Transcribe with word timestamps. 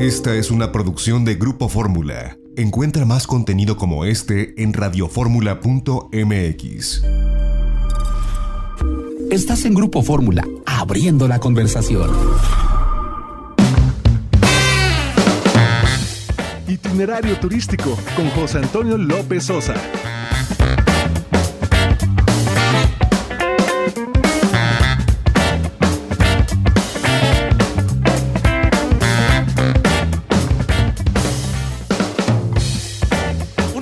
Esta 0.00 0.34
es 0.34 0.50
una 0.50 0.72
producción 0.72 1.24
de 1.26 1.34
Grupo 1.34 1.68
Fórmula. 1.68 2.38
Encuentra 2.56 3.04
más 3.04 3.26
contenido 3.26 3.76
como 3.76 4.06
este 4.06 4.54
en 4.62 4.72
radioformula.mx. 4.72 7.02
Estás 9.30 9.66
en 9.66 9.74
Grupo 9.74 10.02
Fórmula, 10.02 10.42
abriendo 10.64 11.28
la 11.28 11.38
conversación. 11.38 12.08
Itinerario 16.66 17.38
turístico 17.38 17.98
con 18.16 18.30
José 18.30 18.56
Antonio 18.56 18.96
López 18.96 19.44
Sosa. 19.44 19.74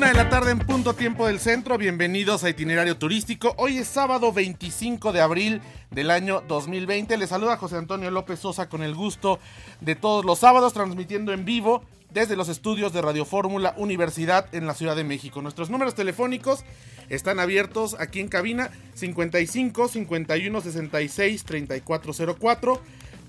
De 0.09 0.15
la 0.15 0.31
tarde 0.31 0.53
en 0.53 0.59
punto 0.59 0.95
tiempo 0.95 1.27
del 1.27 1.39
centro, 1.39 1.77
bienvenidos 1.77 2.43
a 2.43 2.49
Itinerario 2.49 2.97
Turístico. 2.97 3.53
Hoy 3.59 3.77
es 3.77 3.89
sábado 3.89 4.33
25 4.33 5.13
de 5.13 5.21
abril 5.21 5.61
del 5.91 6.11
año 6.11 6.43
2020. 6.49 7.19
Les 7.19 7.29
saluda 7.29 7.59
José 7.59 7.77
Antonio 7.77 8.11
López 8.11 8.41
Sosa 8.41 8.71
con 8.71 8.83
el 8.83 8.95
gusto 8.95 9.39
de 9.83 9.97
todos 9.97 10.25
los 10.25 10.39
sábados, 10.39 10.73
transmitiendo 10.73 11.35
en 11.35 11.45
vivo 11.45 11.83
desde 12.09 12.37
los 12.37 12.49
estudios 12.49 12.95
de 12.95 13.03
Radio 13.03 13.27
Fórmula 13.27 13.75
Universidad 13.77 14.47
en 14.55 14.67
la 14.67 14.73
Ciudad 14.73 14.97
de 14.97 15.05
México. 15.05 15.43
Nuestros 15.43 15.69
números 15.69 15.95
telefónicos 15.95 16.65
están 17.11 17.39
abiertos 17.39 17.95
aquí 18.01 18.21
en 18.21 18.29
cabina 18.29 18.71
55 18.95 19.89
51 19.89 20.61
66 20.63 21.45
3404. 21.45 22.81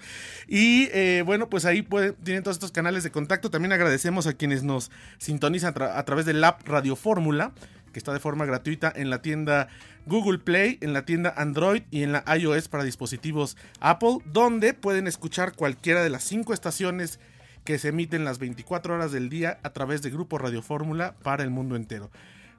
Y 0.49 0.89
eh, 0.91 1.23
bueno, 1.27 1.51
pues 1.51 1.67
ahí 1.67 1.87
tienen 2.25 2.43
todos 2.43 2.57
estos 2.57 2.73
canales 2.73 3.03
de 3.03 3.11
contacto. 3.11 3.51
También 3.51 3.73
agradecemos 3.73 4.27
a 4.27 4.33
quienes 4.33 4.63
nos 4.63 4.91
sintonizan 5.19 5.75
a, 5.83 5.99
a 5.99 6.05
través 6.07 6.25
del 6.25 6.43
app 6.43 6.67
Radio 6.67 6.97
Fórmula 6.97 7.53
que 7.93 7.99
está 7.99 8.13
de 8.13 8.21
forma 8.21 8.45
gratuita 8.47 8.93
en 8.95 9.11
la 9.11 9.23
tienda 9.23 9.69
Google 10.07 10.39
Play, 10.39 10.79
en 10.81 10.93
la 10.93 11.05
tienda 11.05 11.33
Android 11.37 11.83
y 11.91 12.03
en 12.03 12.13
la 12.13 12.25
iOS 12.37 12.69
para 12.69 12.85
dispositivos 12.85 13.57
Apple, 13.81 14.19
donde 14.25 14.75
pueden 14.75 15.07
escuchar 15.07 15.55
cualquiera 15.55 16.03
de 16.03 16.11
las 16.11 16.25
cinco 16.25 16.53
estaciones 16.53 17.21
que 17.65 17.79
se 17.79 17.89
emiten 17.89 18.25
las 18.25 18.39
24 18.39 18.95
horas 18.95 19.13
del 19.13 19.29
día 19.29 19.59
a 19.63 19.71
través 19.71 20.03
de 20.03 20.11
Grupo 20.11 20.39
Radio 20.39 20.63
Fórmula 20.63 21.15
para 21.23 21.45
el 21.45 21.51
mundo 21.51 21.77
entero. 21.77 22.11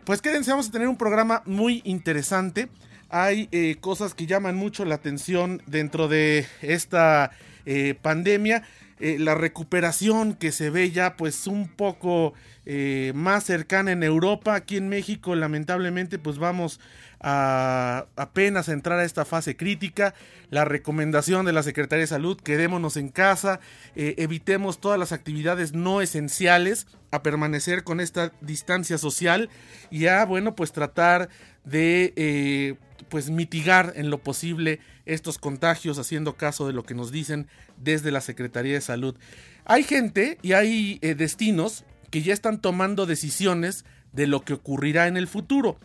Pues 0.06 0.22
quédense, 0.22 0.52
vamos 0.52 0.70
a 0.70 0.72
tener 0.72 0.88
un 0.88 0.98
programa 0.98 1.44
muy 1.46 1.82
interesante. 1.86 2.70
Hay 3.10 3.48
eh, 3.52 3.78
cosas 3.80 4.14
que 4.14 4.26
llaman 4.26 4.56
mucho 4.56 4.86
la 4.86 4.96
atención 4.96 5.62
dentro 5.66 6.08
de 6.08 6.46
esta 6.62 7.32
eh, 7.66 7.96
pandemia. 8.02 8.64
Eh, 9.06 9.20
la 9.20 9.36
recuperación 9.36 10.34
que 10.34 10.54
se 10.54 10.70
ve 10.70 10.90
ya 10.90 11.18
pues 11.18 11.46
un 11.46 11.68
poco 11.68 12.34
eh, 12.66 13.12
más 13.14 13.44
cercana 13.44 13.92
en 13.92 14.02
Europa. 14.02 14.56
Aquí 14.56 14.78
en 14.78 14.88
México 14.88 15.36
lamentablemente 15.36 16.20
pues 16.20 16.38
vamos 16.38 16.80
a 17.20 18.06
apenas 18.16 18.70
entrar 18.70 19.00
a 19.00 19.04
esta 19.04 19.26
fase 19.26 19.58
crítica. 19.58 20.14
La 20.52 20.64
recomendación 20.64 21.46
de 21.46 21.52
la 21.52 21.64
Secretaría 21.64 22.04
de 22.04 22.08
Salud, 22.08 22.40
quedémonos 22.40 22.96
en 22.96 23.10
casa, 23.10 23.60
eh, 23.98 24.16
evitemos 24.20 24.80
todas 24.80 24.98
las 24.98 25.12
actividades 25.12 25.74
no 25.74 26.00
esenciales, 26.00 26.88
a 27.12 27.24
permanecer 27.24 27.84
con 27.84 28.00
esta 28.00 28.32
distancia 28.40 28.98
social 28.98 29.50
y 29.92 30.06
a, 30.06 30.24
bueno, 30.24 30.56
pues 30.56 30.72
tratar 30.72 31.28
de 31.66 32.78
pues 33.04 33.30
mitigar 33.30 33.94
en 33.96 34.10
lo 34.10 34.18
posible 34.18 34.80
estos 35.06 35.38
contagios 35.38 36.00
haciendo 36.00 36.36
caso 36.36 36.68
de 36.68 36.74
lo 36.74 36.84
que 36.84 36.96
nos 36.96 37.12
dicen 37.12 37.48
desde 37.78 38.12
la 38.12 38.22
Secretaría 38.22 38.74
de 38.74 38.82
Salud. 38.82 39.16
Hay 39.66 39.84
gente 39.84 40.38
y 40.42 40.54
hay 40.54 41.00
eh, 41.02 41.16
destinos 41.16 41.86
que 42.10 42.22
ya 42.22 42.34
están 42.34 42.62
tomando 42.62 43.06
decisiones 43.06 43.86
de 44.12 44.28
lo 44.28 44.42
que 44.42 44.54
ocurrirá 44.54 45.08
en 45.08 45.18
el 45.18 45.28
futuro. 45.28 45.80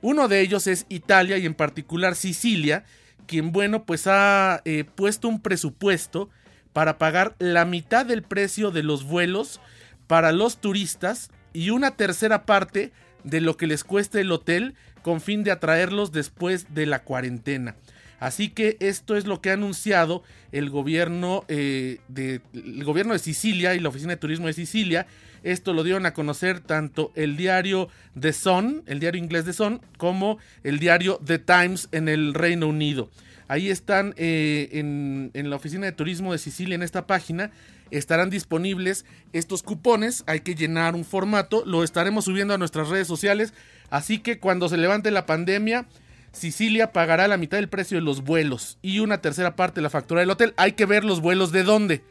Uno 0.00 0.28
de 0.28 0.40
ellos 0.40 0.66
es 0.66 0.86
Italia 0.88 1.38
y 1.38 1.46
en 1.46 1.54
particular 1.54 2.14
Sicilia, 2.14 2.84
quien 3.26 3.52
bueno 3.52 3.84
pues 3.84 4.06
ha 4.06 4.62
eh, 4.64 4.84
puesto 4.84 5.28
un 5.28 5.40
presupuesto 5.40 6.30
para 6.72 6.98
pagar 6.98 7.34
la 7.38 7.64
mitad 7.64 8.06
del 8.06 8.22
precio 8.22 8.70
de 8.70 8.82
los 8.82 9.04
vuelos 9.04 9.60
para 10.06 10.32
los 10.32 10.60
turistas 10.60 11.30
y 11.52 11.70
una 11.70 11.92
tercera 11.92 12.46
parte 12.46 12.92
de 13.28 13.40
lo 13.40 13.56
que 13.56 13.66
les 13.66 13.84
cueste 13.84 14.20
el 14.20 14.32
hotel 14.32 14.74
con 15.02 15.20
fin 15.20 15.44
de 15.44 15.50
atraerlos 15.50 16.12
después 16.12 16.74
de 16.74 16.86
la 16.86 17.02
cuarentena. 17.02 17.76
Así 18.20 18.48
que 18.48 18.76
esto 18.80 19.16
es 19.16 19.26
lo 19.26 19.40
que 19.40 19.50
ha 19.50 19.52
anunciado 19.52 20.24
el 20.50 20.70
gobierno, 20.70 21.44
eh, 21.48 22.00
de, 22.08 22.40
el 22.52 22.82
gobierno 22.82 23.12
de 23.12 23.20
Sicilia 23.20 23.74
y 23.74 23.80
la 23.80 23.90
Oficina 23.90 24.12
de 24.12 24.16
Turismo 24.16 24.48
de 24.48 24.54
Sicilia. 24.54 25.06
Esto 25.44 25.72
lo 25.72 25.84
dieron 25.84 26.04
a 26.04 26.14
conocer 26.14 26.58
tanto 26.58 27.12
el 27.14 27.36
diario 27.36 27.88
The 28.18 28.32
Sun, 28.32 28.82
el 28.86 28.98
diario 28.98 29.22
inglés 29.22 29.44
The 29.44 29.52
Sun, 29.52 29.80
como 29.98 30.38
el 30.64 30.80
diario 30.80 31.20
The 31.24 31.38
Times 31.38 31.88
en 31.92 32.08
el 32.08 32.34
Reino 32.34 32.66
Unido. 32.66 33.08
Ahí 33.48 33.70
están 33.70 34.14
eh, 34.16 34.68
en, 34.72 35.30
en 35.34 35.50
la 35.50 35.56
Oficina 35.56 35.86
de 35.86 35.92
Turismo 35.92 36.32
de 36.32 36.38
Sicilia, 36.38 36.74
en 36.74 36.82
esta 36.82 37.06
página, 37.06 37.50
estarán 37.90 38.30
disponibles 38.30 39.06
estos 39.32 39.62
cupones. 39.62 40.22
Hay 40.26 40.40
que 40.40 40.54
llenar 40.54 40.94
un 40.94 41.04
formato, 41.04 41.64
lo 41.64 41.82
estaremos 41.82 42.26
subiendo 42.26 42.54
a 42.54 42.58
nuestras 42.58 42.88
redes 42.88 43.08
sociales. 43.08 43.54
Así 43.90 44.18
que 44.18 44.38
cuando 44.38 44.68
se 44.68 44.76
levante 44.76 45.10
la 45.10 45.26
pandemia, 45.26 45.86
Sicilia 46.32 46.92
pagará 46.92 47.26
la 47.26 47.38
mitad 47.38 47.56
del 47.56 47.68
precio 47.68 47.96
de 47.96 48.02
los 48.02 48.22
vuelos 48.22 48.78
y 48.82 49.00
una 49.00 49.22
tercera 49.22 49.56
parte 49.56 49.76
de 49.76 49.82
la 49.82 49.90
factura 49.90 50.20
del 50.20 50.30
hotel. 50.30 50.54
Hay 50.56 50.72
que 50.72 50.86
ver 50.86 51.04
los 51.04 51.20
vuelos 51.20 51.50
de 51.52 51.62
dónde. 51.62 52.02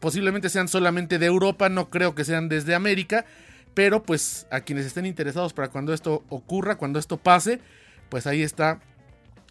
Posiblemente 0.00 0.48
sean 0.48 0.68
solamente 0.68 1.18
de 1.18 1.26
Europa, 1.26 1.68
no 1.68 1.90
creo 1.90 2.14
que 2.14 2.24
sean 2.24 2.48
desde 2.48 2.74
América. 2.74 3.24
Pero 3.74 4.02
pues 4.02 4.46
a 4.50 4.60
quienes 4.60 4.86
estén 4.86 5.06
interesados 5.06 5.52
para 5.52 5.68
cuando 5.68 5.92
esto 5.92 6.24
ocurra, 6.28 6.76
cuando 6.76 6.98
esto 6.98 7.16
pase, 7.16 7.60
pues 8.08 8.26
ahí 8.26 8.42
está 8.42 8.80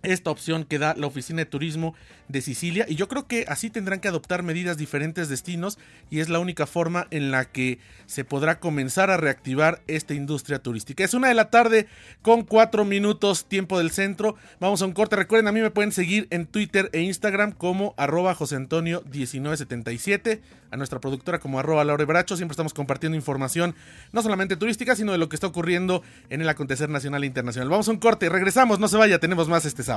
esta 0.03 0.31
opción 0.31 0.63
que 0.63 0.79
da 0.79 0.95
la 0.95 1.07
Oficina 1.07 1.39
de 1.39 1.45
Turismo 1.45 1.95
de 2.27 2.41
Sicilia 2.41 2.85
y 2.87 2.95
yo 2.95 3.07
creo 3.07 3.27
que 3.27 3.45
así 3.47 3.69
tendrán 3.69 3.99
que 3.99 4.07
adoptar 4.07 4.43
medidas 4.43 4.77
diferentes 4.77 5.29
destinos 5.29 5.79
y 6.09 6.19
es 6.19 6.29
la 6.29 6.39
única 6.39 6.65
forma 6.65 7.07
en 7.11 7.31
la 7.31 7.45
que 7.45 7.79
se 8.05 8.23
podrá 8.23 8.59
comenzar 8.59 9.09
a 9.09 9.17
reactivar 9.17 9.81
esta 9.87 10.13
industria 10.13 10.59
turística. 10.59 11.03
Es 11.03 11.13
una 11.13 11.27
de 11.27 11.33
la 11.33 11.49
tarde 11.49 11.87
con 12.21 12.43
cuatro 12.43 12.85
minutos 12.85 13.45
tiempo 13.45 13.77
del 13.77 13.91
centro. 13.91 14.35
Vamos 14.59 14.81
a 14.81 14.85
un 14.85 14.93
corte. 14.93 15.15
Recuerden, 15.15 15.47
a 15.47 15.51
mí 15.51 15.61
me 15.61 15.71
pueden 15.71 15.91
seguir 15.91 16.27
en 16.29 16.45
Twitter 16.45 16.89
e 16.93 17.01
Instagram 17.01 17.51
como 17.51 17.93
arroba 17.97 18.35
José 18.35 18.55
Antonio 18.55 19.03
1977, 19.11 20.41
a 20.71 20.77
nuestra 20.77 20.99
productora 20.99 21.39
como 21.39 21.59
arroba 21.59 21.83
Laure 21.83 22.05
Bracho. 22.05 22.37
Siempre 22.37 22.53
estamos 22.53 22.73
compartiendo 22.73 23.15
información 23.15 23.75
no 24.11 24.21
solamente 24.21 24.55
turística, 24.55 24.95
sino 24.95 25.11
de 25.11 25.17
lo 25.17 25.29
que 25.29 25.35
está 25.35 25.47
ocurriendo 25.47 26.03
en 26.29 26.41
el 26.41 26.49
acontecer 26.49 26.89
nacional 26.89 27.23
e 27.23 27.27
internacional. 27.27 27.69
Vamos 27.69 27.87
a 27.87 27.91
un 27.91 27.97
corte, 27.97 28.29
regresamos, 28.29 28.79
no 28.79 28.87
se 28.87 28.97
vaya, 28.97 29.19
tenemos 29.19 29.49
más 29.49 29.65
este 29.65 29.83
sábado. 29.83 29.96